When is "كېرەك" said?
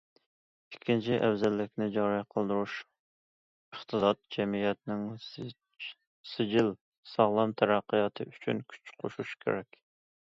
9.47-9.83